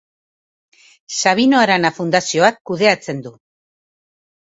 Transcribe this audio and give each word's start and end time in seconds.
Sabino 1.17 1.59
Arana 1.63 1.91
Fundazioak 1.97 2.57
kudeatzen 2.71 3.21
du. 3.27 3.33